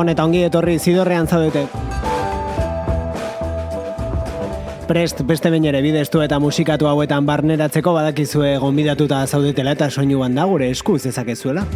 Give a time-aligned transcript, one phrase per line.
[0.00, 1.66] Gabon eta ongi etorri zidorrean zaudete.
[4.88, 10.48] Prest beste behin ere bideztu eta musikatu hauetan barneratzeko badakizue gonbidatuta zaudetela eta soinuan da
[10.48, 11.66] gure esku zezakezuela.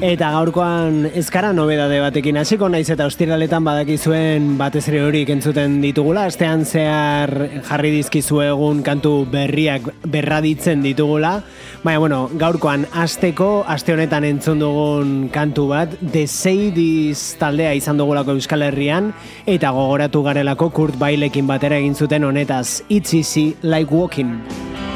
[0.00, 6.22] Eta gaurkoan ezkara nobedade batekin hasiko naiz eta ostiraletan badakizuen batez ere hori entzuten ditugula.
[6.30, 7.34] Astean zehar
[7.68, 11.42] jarri dizkizu egun kantu berriak berraditzen ditugula.
[11.84, 18.38] Baina, bueno, gaurkoan asteko, aste honetan entzun dugun kantu bat, The Sadies taldea izan dugulako
[18.38, 19.12] Euskal Herrian,
[19.44, 24.40] eta gogoratu garelako Kurt Bailekin batera egin zuten honetaz, It's Easy Like Walking.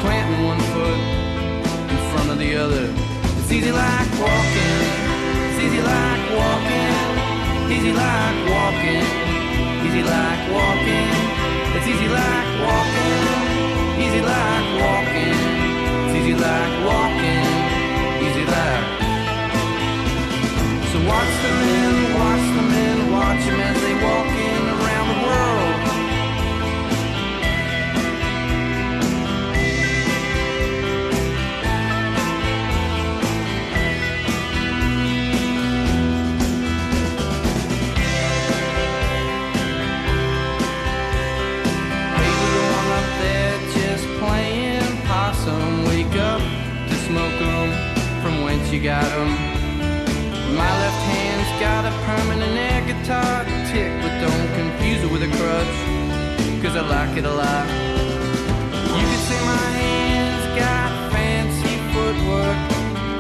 [0.01, 2.89] Planting one foot in front of the other
[3.45, 3.94] It's easy like
[7.95, 9.07] like walking,
[9.87, 11.11] easy like walking.
[11.77, 13.25] It's easy like walking,
[14.05, 15.39] easy like walking,
[16.05, 17.47] it's easy like walking,
[18.27, 18.87] easy like.
[20.91, 24.44] So watch the men, watch the men, watch them as they walk in
[48.75, 49.31] you got them.
[50.57, 55.31] My left hand's got a permanent air guitar tick, but don't confuse it with a
[55.39, 55.77] crutch,
[56.61, 57.69] cause I like it a lot.
[58.99, 62.59] You can say my hands got fancy footwork,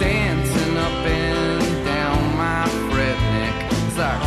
[0.00, 3.72] dancing up and down my fret neck.
[3.86, 4.23] It's like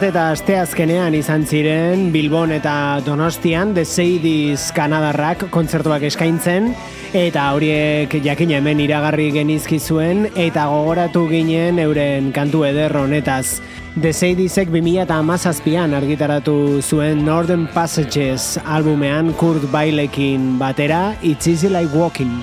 [0.00, 6.70] Aste arte eta aste azkenean izan ziren Bilbon eta Donostian The Sadies Kanadarrak kontzertuak eskaintzen
[7.12, 13.60] eta horiek jakina hemen iragarri genizki zuen eta gogoratu ginen euren kantu eder honetaz.
[14.00, 22.40] The Sadiesek 2017an argitaratu zuen Northern Passages albumean Kurt Bailekin batera It's Easy Like Walking.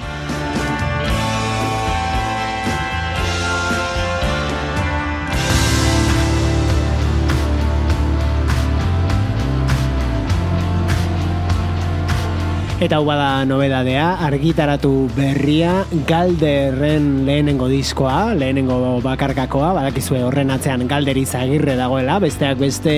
[12.77, 21.23] Eta hau bada nobedadea, argitaratu berria galderren lehenengo diskoa, lehenengo bakarkakoa, badakizue horren atzean galderi
[21.25, 22.93] zagirre dagoela, besteak beste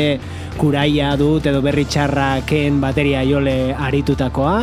[0.60, 4.58] kuraia dut edo berri txarraken bateria jole aritutakoa,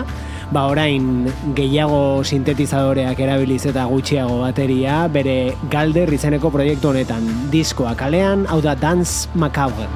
[0.52, 8.44] ba orain gehiago sintetizadoreak erabiliz eta gutxiago bateria, bere galder izeneko proiektu honetan, diskoa kalean,
[8.52, 9.88] hau da Dance Macabre.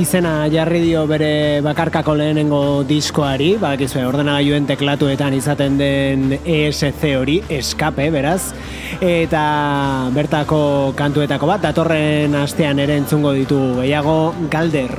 [0.00, 8.08] Izena jarri dio bere bakarkako lehenengo diskoari, bakizue ordenagailuen teklatuetan izaten den ESC hori, eskape,
[8.14, 8.52] beraz,
[9.04, 9.44] eta
[10.16, 10.60] bertako
[10.98, 14.20] kantuetako bat, datorren astean ere entzungo ditu gehiago,
[14.52, 14.96] Galder.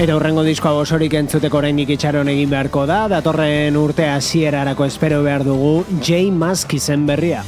[0.00, 5.44] Eta hurrengo diskoa osorik entzuteko oraindik itxaron egin beharko da, datorren urte hasierarako espero behar
[5.44, 6.22] dugu J.
[6.32, 7.44] Musk izen berria.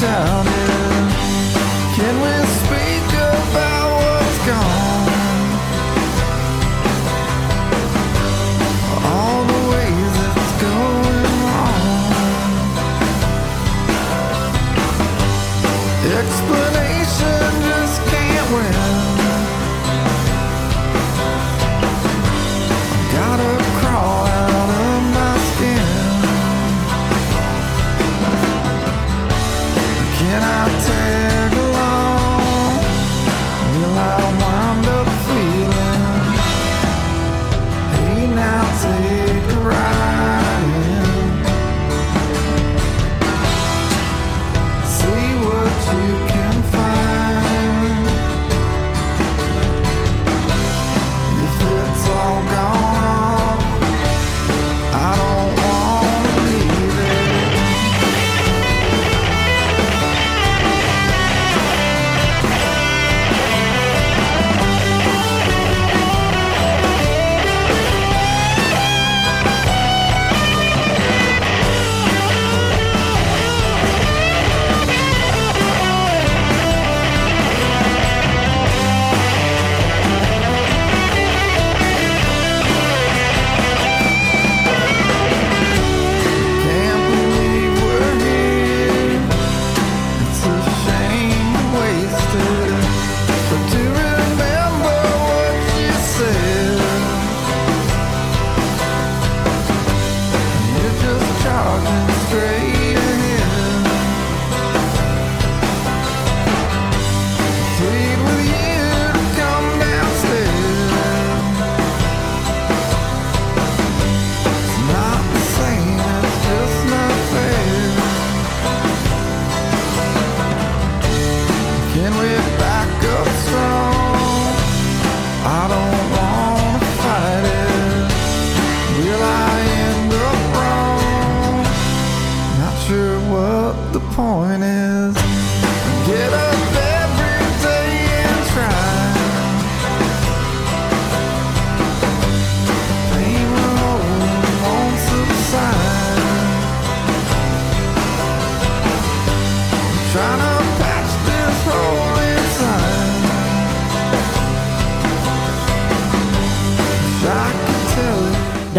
[0.00, 1.96] down it.
[1.96, 2.61] Can we?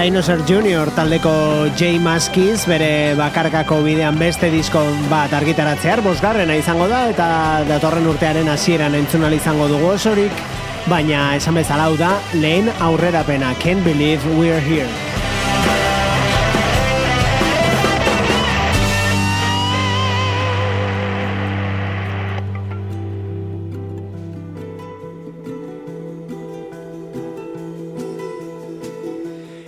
[0.03, 1.31] Dinosaur Junior taldeko
[1.79, 1.93] J.
[2.03, 7.29] Maskiz bere bakarkako bidean beste disko bat argitaratzear, bosgarrena izango da, eta
[7.69, 10.43] datorren urtearen hasieran entzunal izango dugu osorik,
[10.91, 15.12] baina esan bezalau da, lehen aurrerapena, Can't Believe We're Here.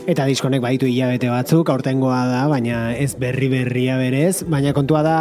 [0.06, 5.16] Eta diskonek baitu hilabete batzuk, aurtengoa da, baina ez berri berria berez, baina kontua da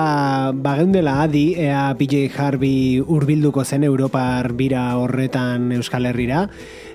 [0.52, 6.42] bageundela adi, ea PJ Harvey urbilduko zen Europar bira horretan Euskal Herrira,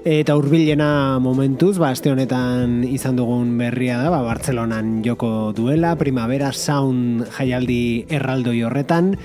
[0.06, 6.54] eta urbilena momentuz, ba, aste honetan izan dugun berria da, ba, Bartzelonan joko duela, Primavera
[6.54, 9.16] Sound jaialdi erraldoi horretan,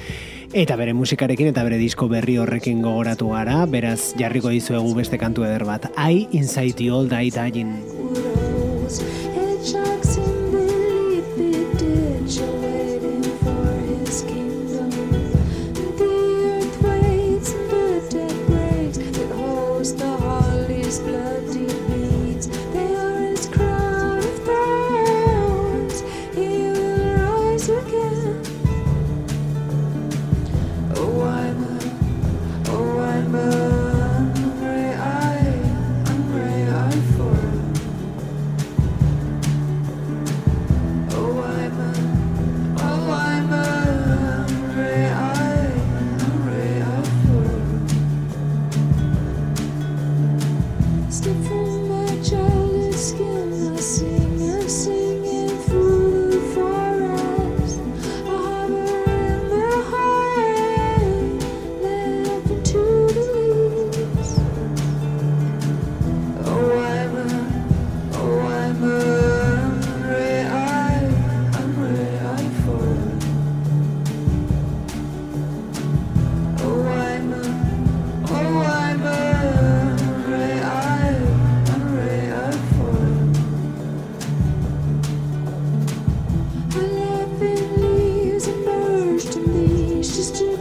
[0.54, 5.42] Eta bere musikarekin eta bere disko berri horrekin gogoratu gara, beraz jarriko dizuegu beste kantu
[5.48, 5.90] eder bat.
[5.98, 8.03] I Inside the Old Dying.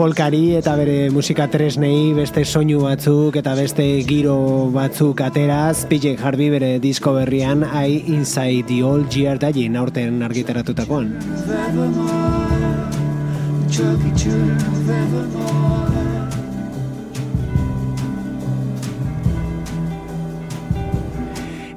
[0.00, 4.36] folkari eta bere musika tresnei beste soinu batzuk eta beste giro
[4.72, 11.12] batzuk ateraz PJ Harvey bere disko berrian I Inside the Old Year Dagin aurten argitaratutakoan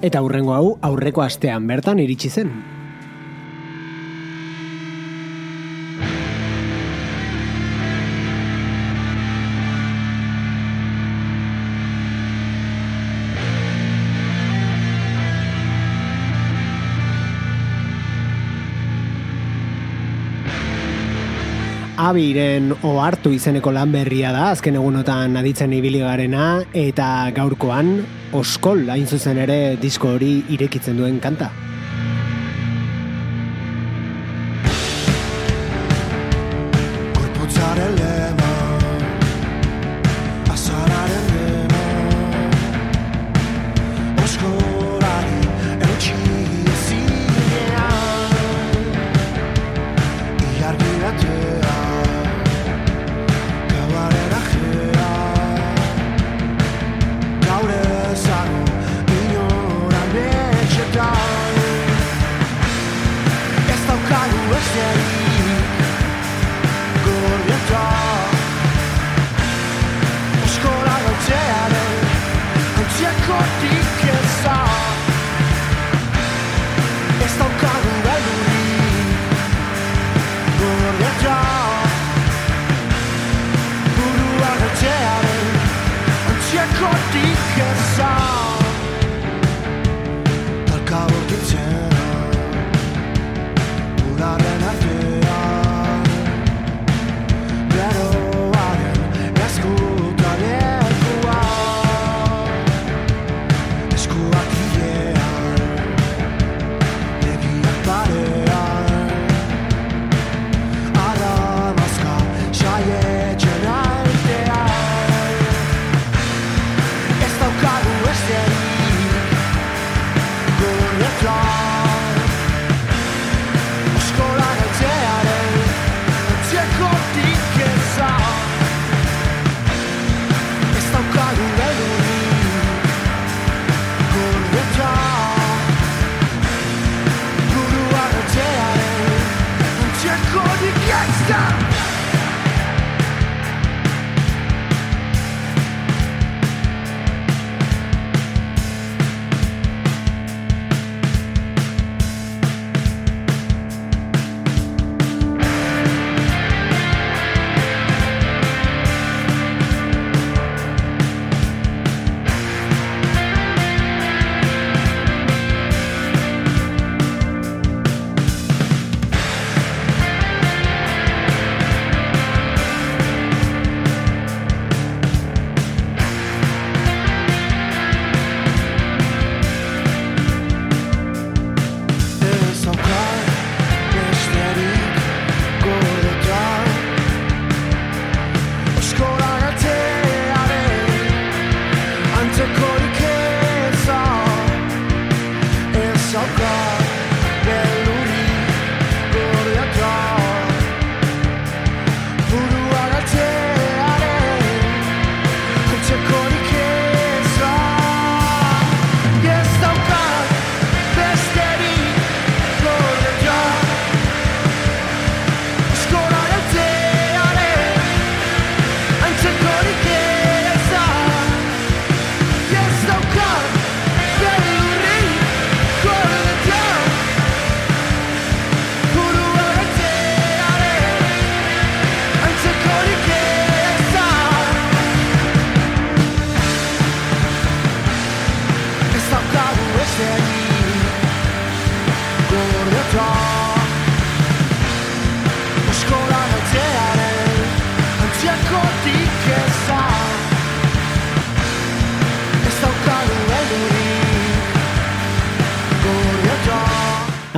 [0.03, 2.72] Eta hurrengo hau aurreko astean bertan iritsi zen.
[22.13, 27.89] Abiren ohartu izeneko lan berria da, azken egunotan aditzen ibili garena, eta gaurkoan,
[28.37, 31.49] oskol hain zuzen ere disko hori irekitzen duen kanta.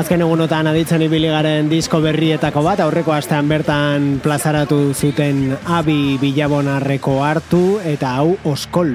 [0.05, 5.39] Azken egunotan aditzen ibili garen disko berrietako bat, aurreko astean bertan plazaratu zuten
[5.79, 7.63] abi bilabonarreko hartu
[7.95, 8.93] eta hau oskol.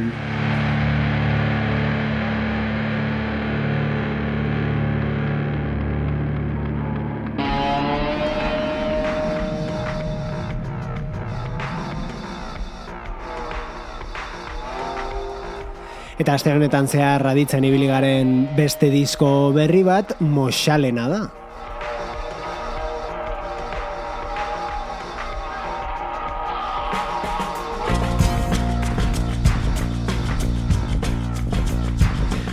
[16.20, 21.20] Eta aste honetan zehar raditzen ibili garen beste disko berri bat, Moxalena da.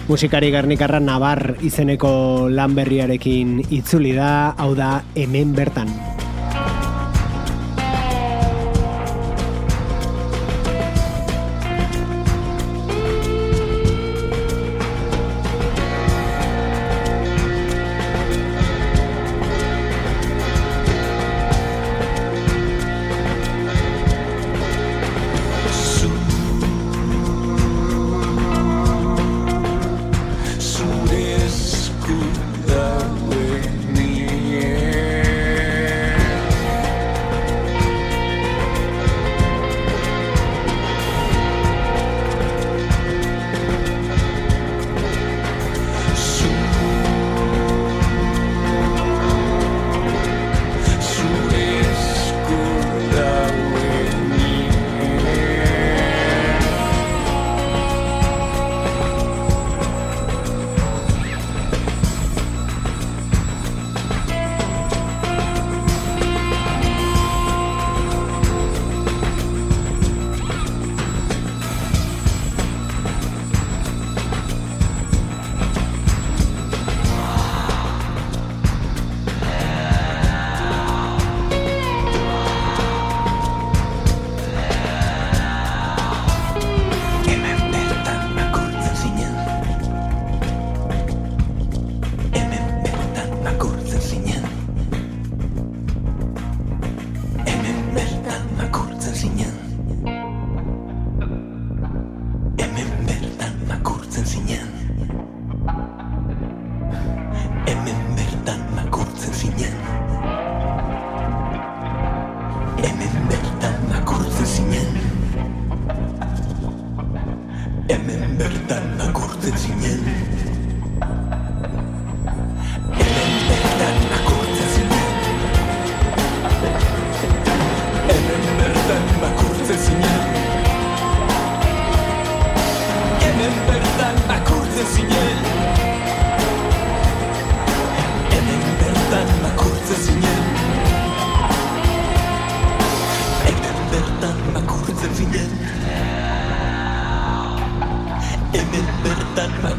[0.08, 6.17] Musikari garnikarra Nabar izeneko lan berriarekin itzuli da, hau da hemen bertan.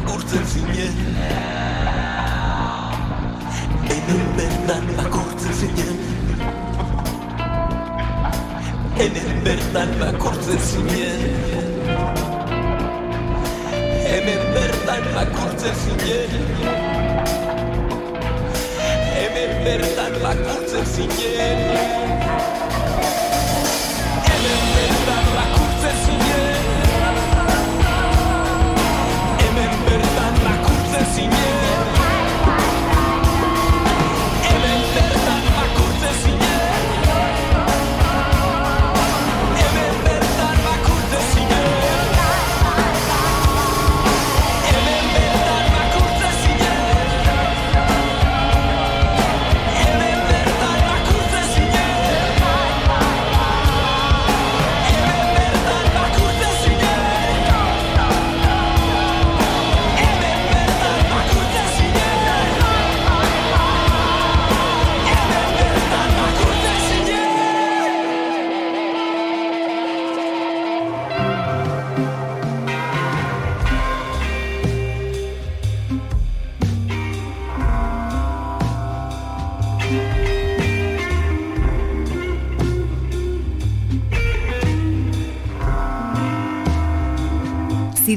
[0.09, 0.95] makurtzen zinen.
[3.89, 5.97] Hemen bertan makurtzen zinen.
[8.97, 11.19] Hemen bertan makurtzen zinen.
[14.09, 16.29] Hemen bertan makurtzen zinen.
[19.13, 21.59] Hemen bertan makurtzen zinen.
[24.29, 25.28] Hemen bertan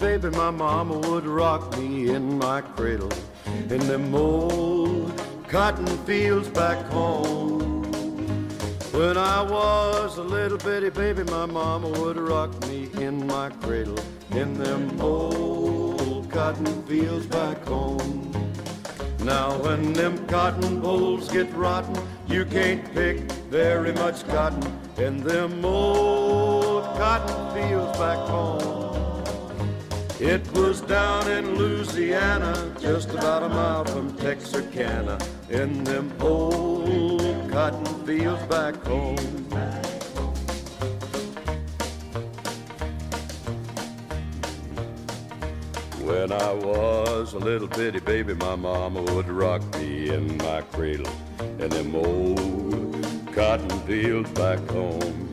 [0.00, 3.12] Baby, my mama would rock me in my cradle
[3.68, 5.12] in them old
[5.46, 7.82] cotton fields back home.
[8.92, 13.98] When I was a little bitty baby, my mama would rock me in my cradle
[14.30, 18.32] in them old cotton fields back home.
[19.22, 24.64] Now when them cotton bolls get rotten, you can't pick very much cotton
[24.96, 28.79] in them old cotton fields back home.
[30.20, 37.86] It was down in Louisiana, just about a mile from Texarkana, in them old cotton
[38.04, 39.16] fields back home.
[46.04, 51.10] When I was a little bitty baby, my mama would rock me in my cradle
[51.58, 55.29] in them old cotton fields back home.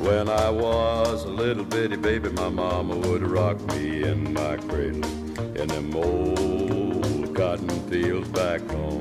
[0.00, 5.04] When I was a little bitty baby, my mama would rock me in my cradle
[5.60, 9.00] in them old cotton fields back home.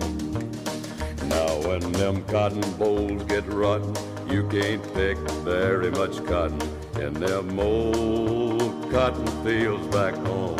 [1.29, 3.95] Now when them cotton bolls get rotten,
[4.29, 6.61] you can't pick very much cotton
[7.01, 10.59] in them old cotton fields back home.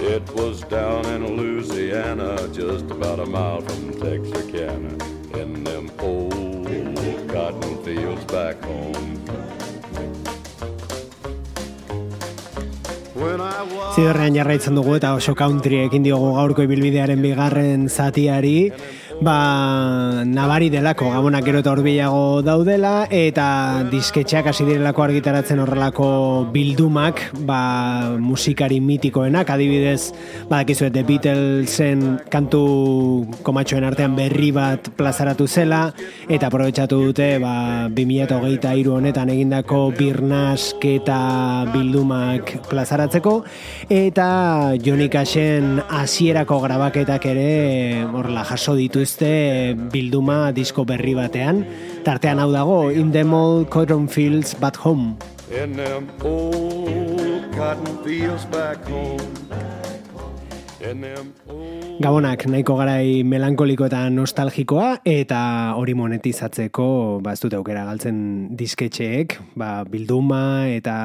[0.00, 4.96] It was down in Louisiana, just about a mile from Texarkana,
[5.38, 6.51] in them old
[8.22, 9.18] fields back home.
[13.92, 18.72] Zidorrean jarraitzen dugu eta oso country ekin diogu gaurko ibilbidearen bigarren zatiari
[19.22, 26.08] ba, nabari delako gabonak gero eta horbiago daudela eta disketxeak hasi direlako argitaratzen horrelako
[26.52, 29.50] bildumak ba, musikari mitikoenak.
[29.54, 30.10] Adibidez
[30.50, 32.62] badakizu The Beatlesen kantu
[33.46, 35.84] komatxoen artean berri bat plazaratu zela
[36.28, 41.20] eta aprobetsatu dute ba, 2008 iru honetan egindako birnask eta
[41.70, 43.36] bildumak plazaratzeko.
[43.86, 47.48] Eta Jonikasen hasierako grabaketak ere
[48.10, 51.64] horrela jaso ditu dituzte bilduma disko berri batean.
[52.04, 55.18] Tartean hau dago, In the Mall Cotton Fields But Home.
[55.50, 59.81] In them old cotton fields back home.
[60.82, 65.40] Gabonak nahiko garai melankoliko eta nostalgikoa eta
[65.78, 66.86] hori monetizatzeko
[67.22, 68.16] ba ez dute aukera galtzen
[68.58, 70.96] disketxeek, ba, bilduma eta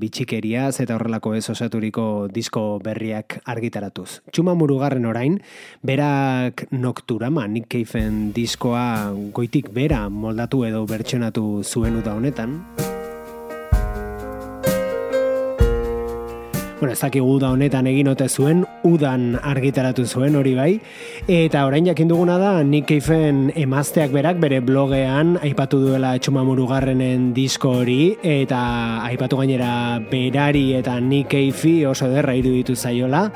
[0.00, 4.22] bitxikeriaz eta horrelako ez osaturiko disko berriak argitaratuz.
[4.32, 5.36] Txuma murugarren orain,
[5.84, 12.56] berak nokturama Nick Cave-en diskoa goitik bera moldatu edo bertxonatu zuen uda honetan.
[16.80, 20.70] Bueno, ez dakigu da honetan egin ote zuen, udan argitaratu zuen hori bai,
[21.28, 27.34] eta orain jakin duguna da, Nick Cave-en emazteak berak bere blogean aipatu duela etxuma murugarrenen
[27.36, 28.60] disko hori, eta
[29.10, 29.72] aipatu gainera
[30.10, 33.28] berari eta Nick Cave oso derra iruditu zaiola,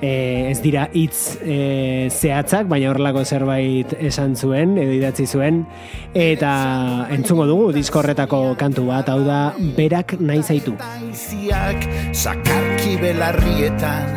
[0.00, 5.64] e, ez dira hitz e, zehatzak, baina horrelako zerbait esan zuen, edo idatzi zuen,
[6.14, 10.76] eta entzungo dugu diskorretako kantu bat, hau da, berak nahi zaitu.
[12.88, 14.08] Sakarki belarrietan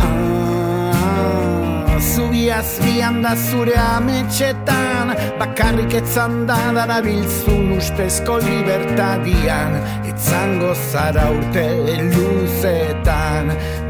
[0.00, 9.72] ah, Zubi azbian da zure ametxetan Bakarrik etzan da dara biltzun ustezko libertadian.
[10.10, 11.66] Etzango zara urte
[12.12, 13.46] luzetan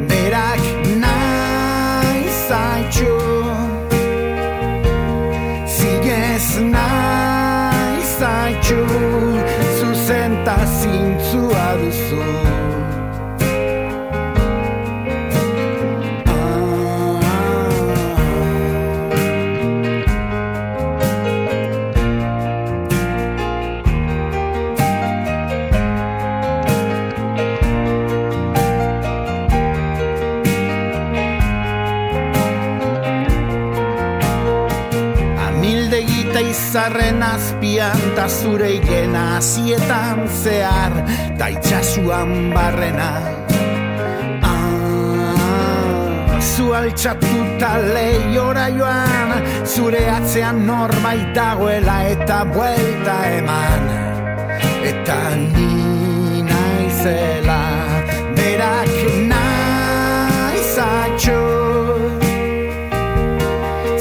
[0.09, 0.63] Berak
[1.03, 3.34] nahi zaitxu
[36.75, 40.95] izarren azpian ta zure igena azietan zehar
[41.39, 43.11] ta itxasuan barrena.
[44.51, 49.31] Ah, zu altxatuta lehiora joan
[49.73, 53.85] zure atzean norbait dagoela eta buelta eman.
[54.91, 55.21] Eta
[55.55, 57.63] ni naizela
[58.35, 58.95] berak
[59.31, 60.75] naizatxo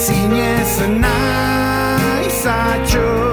[0.06, 0.74] zinez
[2.74, 3.33] naizatxo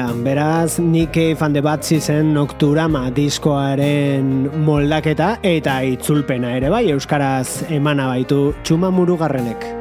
[0.00, 7.64] gautegia, beraz nik fan de batzi zen nokturama diskoaren moldaketa eta itzulpena ere bai, Euskaraz
[7.70, 9.79] emana baitu txuma murugarrenek.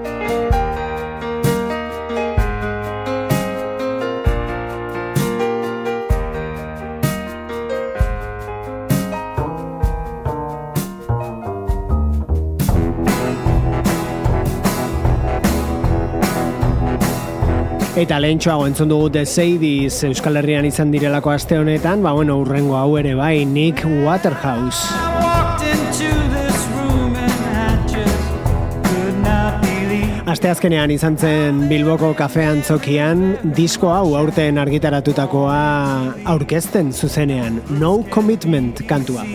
[17.99, 22.77] Eta lehentxoago entzun dugu The Sadies Euskal Herrian izan direlako aste honetan, ba bueno, urrengo
[22.79, 24.87] hau ere bai, Nick Waterhouse.
[30.31, 35.59] Aste azkenean izan zen Bilboko kafean zokian, disko hau aurten argitaratutakoa
[36.37, 39.27] aurkezten zuzenean, No Commitment kantua.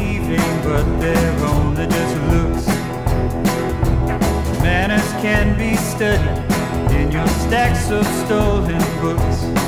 [4.65, 6.54] Manners can be studied
[7.55, 9.64] stacks of stolen books.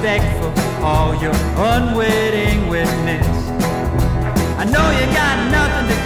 [0.00, 3.26] Disrespect for all your unwitting witness.
[4.56, 5.99] I know you got nothing to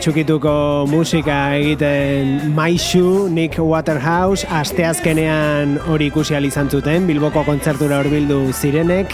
[0.00, 9.12] txukituko musika egiten Maixu, Nick Waterhouse, asteazkenean hori ikusi izan zuten, Bilboko kontzertura horbildu zirenek,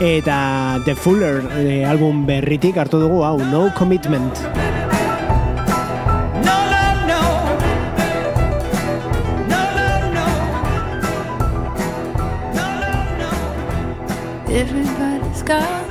[0.00, 4.34] eta The Fuller e, album berritik hartu dugu hau, No Commitment.
[14.50, 15.83] Everybody's got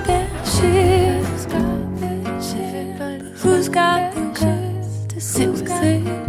[5.43, 6.23] sit with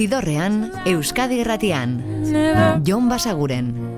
[0.00, 2.00] Zidorrean, Euskadi Irratian.
[2.84, 3.89] Jon Basaguren.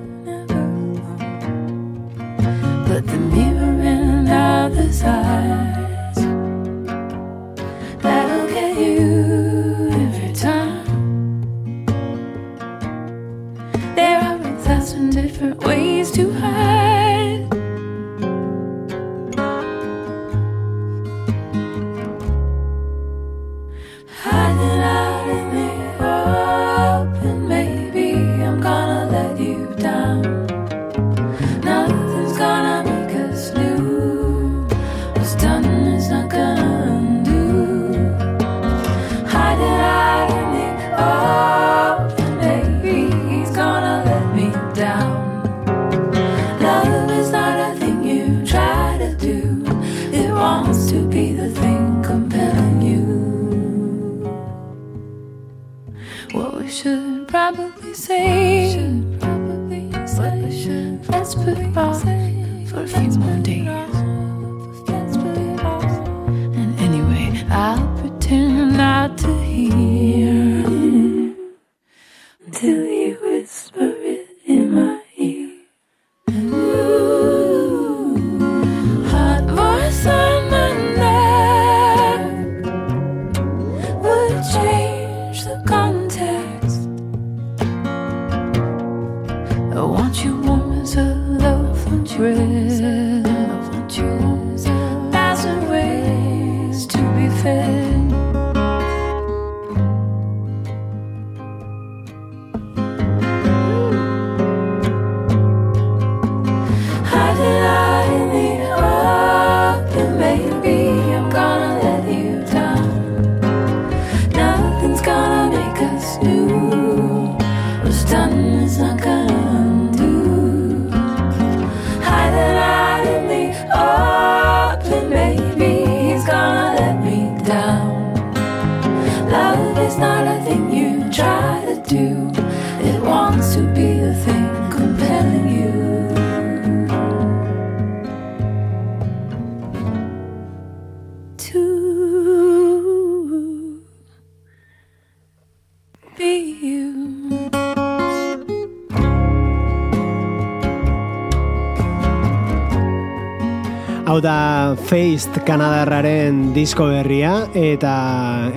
[154.93, 157.93] Faced Kanadarraren disko berria eta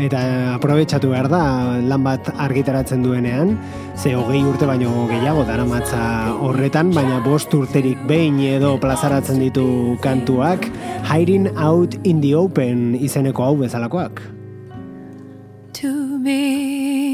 [0.04, 0.24] eta
[0.58, 1.40] aprobetxatu behar da
[1.80, 3.54] lan bat argitaratzen duenean.
[3.96, 6.02] Ze hogei urte baino gehiago daramatza
[6.36, 10.68] horretan baina bost urterik behin edo plazaratzen ditu kantuak.
[11.08, 14.20] Hiding Out in the Open izeneko hau bezalakoak.
[15.80, 17.05] To me.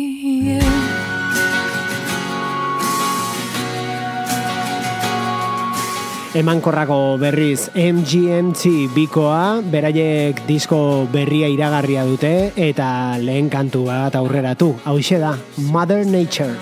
[6.31, 14.71] emankorrako berriz MGMT bikoa beraiek disko berria iragarria dute eta lehen kantu bat aurreratu.
[14.85, 16.55] Hau da Mother Nature.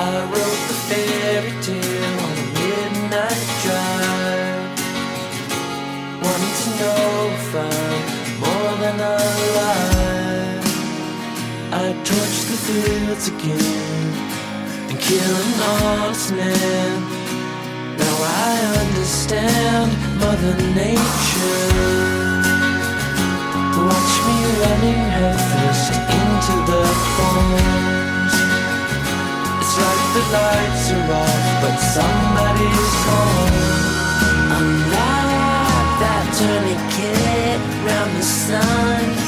[0.00, 1.87] I wrote the fairy tale.
[12.68, 14.12] fields again
[14.90, 16.96] and kill an honest man.
[17.96, 19.88] Now I understand
[20.20, 21.72] Mother Nature.
[23.88, 26.84] Watch me running her fist into the
[27.16, 28.34] phones.
[29.60, 33.56] It's like the lights are off, but somebody's home.
[34.56, 39.27] I'm like that tourniquet round the sun.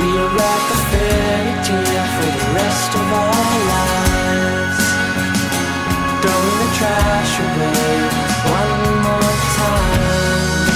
[0.00, 4.80] We'll write the fairy tale for the rest of our lives.
[6.22, 6.34] The
[6.78, 7.94] trash away
[8.58, 10.66] one more time.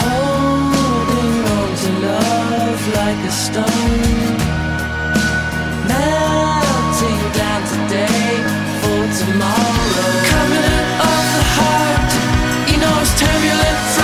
[0.00, 4.36] Holding on to love like a stone.
[5.90, 8.26] Melting down today
[9.16, 10.12] tomorrow.
[10.32, 10.76] Coming
[11.08, 12.10] off the heart,
[12.68, 13.95] you know it's turbulence.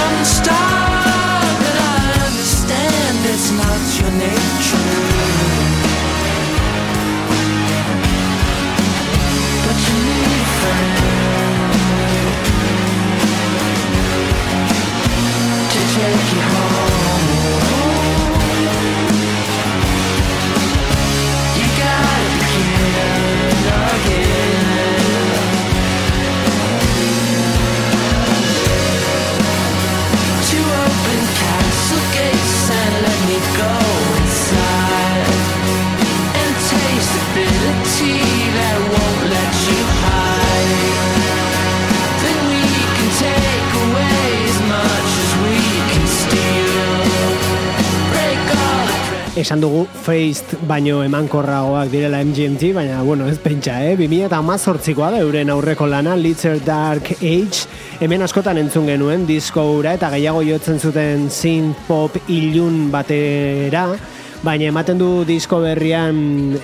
[49.52, 53.98] Esan dugu Feist baino emankorragoak direla MGMT, baina, bueno, ez pentsa, eh?
[53.98, 57.66] 2000 eta mazortzikoa da euren aurreko lana, Litzer Dark Age,
[58.00, 63.90] hemen askotan entzun genuen, disko ura eta gehiago jotzen zuten synth pop ilun batera,
[64.40, 66.16] baina ematen du disko berrian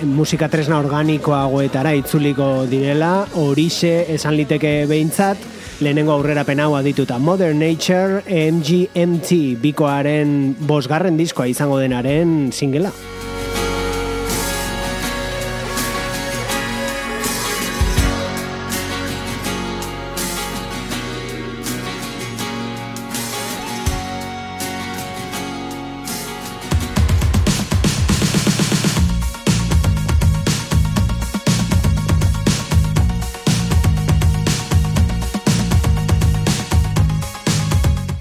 [0.09, 5.45] musika tresna organikoagoetara itzuliko direla, horixe esan liteke behintzat,
[5.79, 12.91] lehenengo aurrera hau adituta Modern Nature MGMT bikoaren bosgarren diskoa izango denaren singela.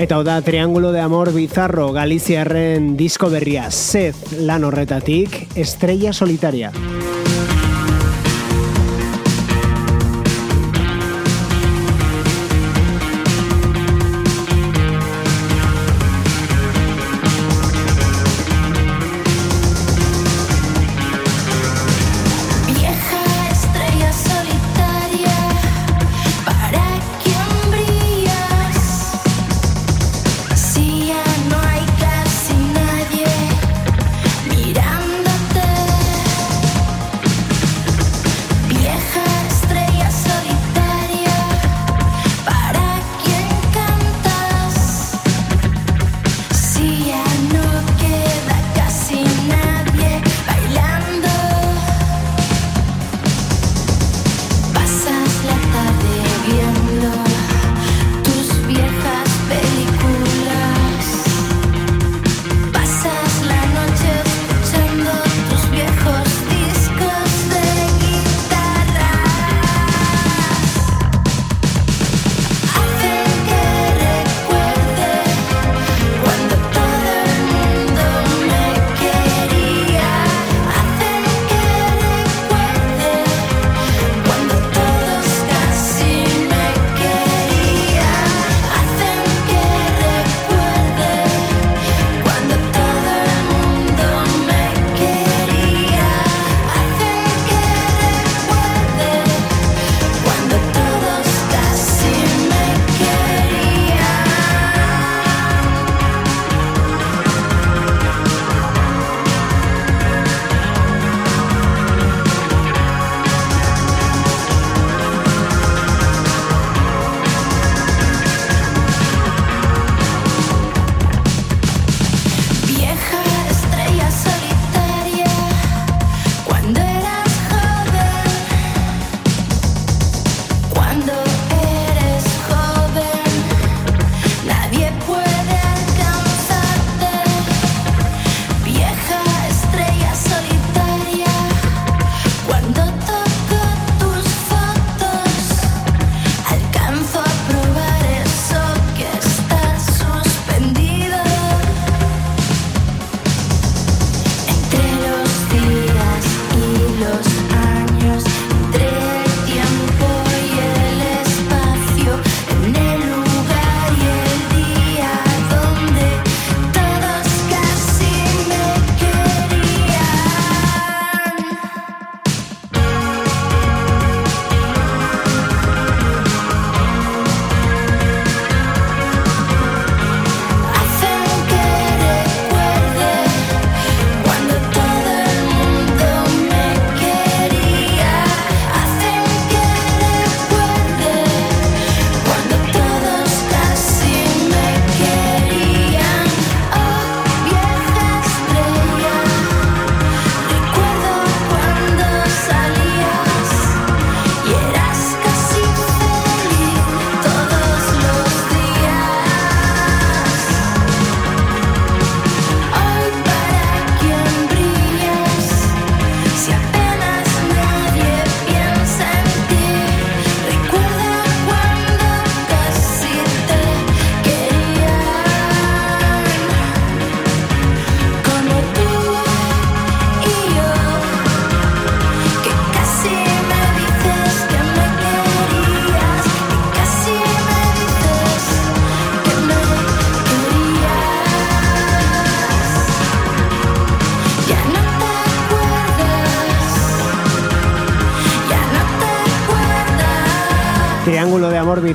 [0.09, 6.73] Eta hau da Triángulo de Amor Bizarro Galiziarren disko berria Seth lan horretatik Estrella Solitaria.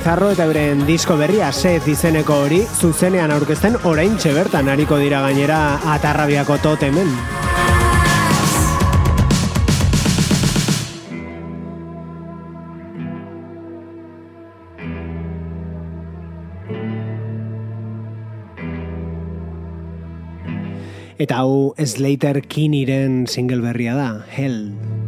[0.04, 5.80] Bizarro eta beren disko berria set izeneko hori zuzenean aurkezten orain bertan hariko dira gainera
[5.94, 7.08] atarrabiako totemen.
[21.18, 24.26] Eta hau Slater Kinneyren single berria da.
[24.28, 25.03] Hell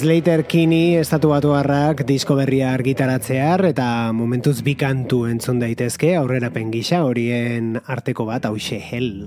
[0.00, 3.84] Slater Kinney estatu batuarrak disko berria argitaratzear eta
[4.16, 9.26] momentuz bi kantu entzun daitezke aurrerapen gisa horien arteko bat hause hell.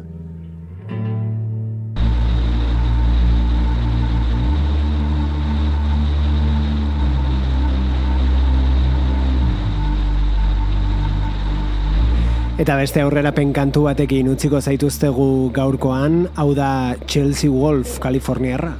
[12.58, 16.72] Eta beste aurrerapen kantu batekin utziko zaituztegu gaurkoan, hau da
[17.06, 18.74] Chelsea Wolf, Kaliforniarra.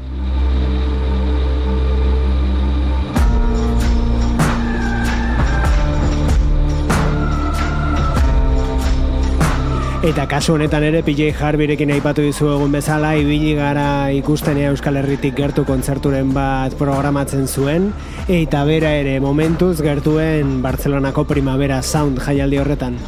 [10.04, 15.38] Eta kasu honetan ere PJ Harveyrekin aipatu dizu egun bezala ibili gara ikustenea Euskal Herritik
[15.38, 17.86] gertu kontzerturen bat programatzen zuen
[18.28, 23.00] eta bera ere momentuz gertuen Bartzelonako Primavera Sound jaialdi horretan.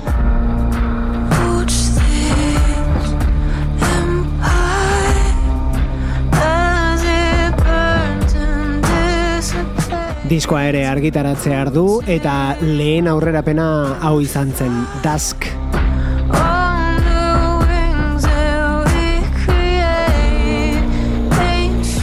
[10.31, 15.51] Diskoa ere argitaratzear du eta lehen aurrerapena hau izan zen Dusk.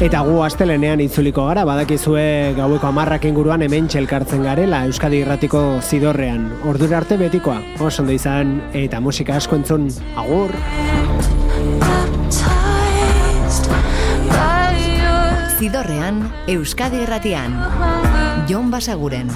[0.03, 6.48] Eta gu astelenean itzuliko gara, badakizue gaueko amarrak inguruan hemen txelkartzen garela Euskadi irratiko zidorrean.
[6.66, 9.86] Ordura arte betikoa, oso ondo izan, eta musika asko entzun,
[10.18, 10.50] agur!
[15.61, 17.55] Zidorrean, Euskadi irratian.
[18.50, 19.30] Jon Basaguren.